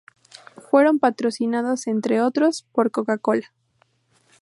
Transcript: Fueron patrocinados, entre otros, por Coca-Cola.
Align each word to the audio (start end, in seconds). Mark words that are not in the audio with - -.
Fueron 0.71 0.97
patrocinados, 0.97 1.85
entre 1.85 2.21
otros, 2.23 2.65
por 2.73 2.89
Coca-Cola. 2.89 3.53